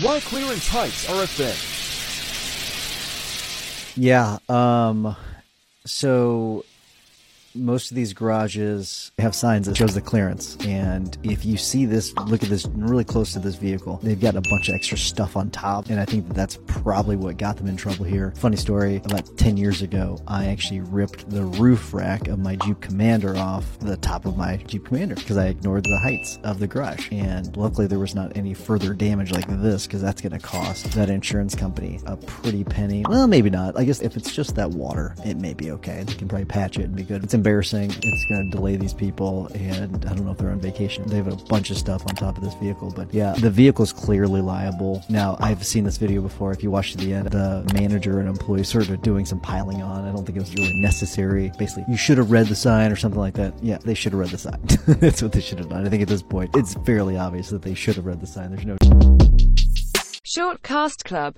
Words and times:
Why 0.00 0.20
clearance 0.20 0.68
heights 0.68 1.08
are 1.08 1.24
a 1.24 1.26
thing. 1.26 1.56
Yeah. 3.96 4.38
Um. 4.48 5.16
So 5.86 6.64
most 7.58 7.90
of 7.90 7.96
these 7.96 8.12
garages 8.12 9.12
have 9.18 9.34
signs 9.34 9.66
that 9.66 9.76
shows 9.76 9.94
the 9.94 10.00
clearance. 10.00 10.56
And 10.64 11.16
if 11.22 11.44
you 11.44 11.56
see 11.56 11.86
this 11.86 12.14
look 12.26 12.42
at 12.42 12.48
this 12.48 12.66
really 12.74 13.04
close 13.04 13.32
to 13.32 13.38
this 13.38 13.56
vehicle 13.56 13.98
they've 14.02 14.20
got 14.20 14.36
a 14.36 14.40
bunch 14.40 14.68
of 14.68 14.74
extra 14.74 14.96
stuff 14.96 15.36
on 15.36 15.50
top. 15.50 15.90
And 15.90 16.00
i 16.00 16.04
think 16.04 16.26
that 16.28 16.34
that's 16.34 16.58
probably 16.66 17.16
what 17.16 17.36
got 17.36 17.56
them 17.56 17.66
in 17.66 17.76
trouble 17.76 18.04
here. 18.04 18.32
Funny 18.36 18.56
story 18.56 18.96
about 19.04 19.36
10 19.36 19.56
years 19.56 19.82
ago 19.82 20.18
i 20.26 20.46
actually 20.46 20.80
ripped 20.80 21.28
the 21.30 21.42
roof 21.42 21.92
rack 21.92 22.28
of 22.28 22.38
my 22.38 22.56
jeep 22.56 22.80
commander 22.80 23.36
off 23.36 23.78
the 23.80 23.96
top 23.98 24.26
of 24.26 24.36
my 24.36 24.56
jeep 24.56 24.86
commander 24.86 25.14
because 25.14 25.36
i 25.36 25.46
ignored 25.46 25.84
the 25.84 25.98
heights 26.02 26.38
of 26.44 26.58
the 26.58 26.66
garage. 26.66 27.08
And 27.10 27.56
luckily 27.56 27.86
there 27.86 27.98
was 27.98 28.14
not 28.14 28.36
any 28.36 28.54
further 28.54 28.94
damage 28.94 29.32
like 29.32 29.46
this 29.48 29.86
because 29.86 30.02
that's 30.02 30.20
going 30.20 30.32
to 30.32 30.38
cost 30.38 30.92
that 30.92 31.10
insurance 31.10 31.54
company 31.54 32.00
a 32.06 32.16
pretty 32.16 32.64
penny. 32.64 33.04
Well 33.08 33.26
maybe 33.26 33.50
not. 33.50 33.78
I 33.78 33.84
guess 33.84 34.00
if 34.00 34.16
it's 34.16 34.34
just 34.34 34.54
that 34.56 34.70
water 34.70 35.14
it 35.24 35.36
may 35.36 35.54
be 35.54 35.70
okay. 35.72 36.04
They 36.04 36.14
can 36.14 36.28
probably 36.28 36.44
patch 36.44 36.78
it 36.78 36.84
and 36.84 36.96
be 36.96 37.02
good. 37.02 37.24
It's 37.24 37.34
embarrassing. 37.34 37.47
Saying 37.48 37.90
it's 38.02 38.24
going 38.26 38.50
to 38.50 38.56
delay 38.56 38.76
these 38.76 38.92
people, 38.92 39.46
and 39.54 40.04
I 40.04 40.14
don't 40.14 40.26
know 40.26 40.32
if 40.32 40.38
they're 40.38 40.50
on 40.50 40.60
vacation. 40.60 41.08
They 41.08 41.16
have 41.16 41.28
a 41.28 41.36
bunch 41.36 41.70
of 41.70 41.78
stuff 41.78 42.02
on 42.06 42.14
top 42.14 42.36
of 42.36 42.44
this 42.44 42.52
vehicle, 42.54 42.92
but 42.94 43.12
yeah, 43.12 43.32
the 43.32 43.50
vehicle 43.50 43.82
is 43.82 43.92
clearly 43.92 44.42
liable. 44.42 45.02
Now, 45.08 45.38
I've 45.40 45.64
seen 45.64 45.84
this 45.84 45.96
video 45.96 46.20
before. 46.20 46.52
If 46.52 46.62
you 46.62 46.70
watch 46.70 46.92
to 46.92 46.98
the 46.98 47.14
end, 47.14 47.30
the 47.30 47.68
manager 47.72 48.20
and 48.20 48.28
employee 48.28 48.64
sort 48.64 48.90
of 48.90 49.00
doing 49.00 49.24
some 49.24 49.40
piling 49.40 49.82
on. 49.82 50.06
I 50.06 50.12
don't 50.12 50.26
think 50.26 50.36
it 50.36 50.40
was 50.40 50.54
really 50.54 50.78
necessary. 50.82 51.50
Basically, 51.58 51.84
you 51.88 51.96
should 51.96 52.18
have 52.18 52.30
read 52.30 52.48
the 52.48 52.54
sign 52.54 52.92
or 52.92 52.96
something 52.96 53.20
like 53.20 53.34
that. 53.34 53.54
Yeah, 53.62 53.78
they 53.78 53.94
should 53.94 54.12
have 54.12 54.20
read 54.20 54.30
the 54.30 54.38
sign. 54.38 54.60
That's 54.86 55.22
what 55.22 55.32
they 55.32 55.40
should 55.40 55.58
have 55.58 55.70
done. 55.70 55.86
I 55.86 55.88
think 55.88 56.02
at 56.02 56.08
this 56.08 56.22
point, 56.22 56.54
it's 56.54 56.74
fairly 56.84 57.16
obvious 57.16 57.48
that 57.48 57.62
they 57.62 57.74
should 57.74 57.96
have 57.96 58.04
read 58.04 58.20
the 58.20 58.26
sign. 58.26 58.54
There's 58.54 58.66
no. 58.66 58.76
Short 60.22 60.62
Cast 60.62 61.06
Club 61.06 61.34